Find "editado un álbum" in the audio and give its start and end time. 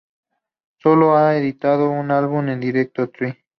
1.35-2.49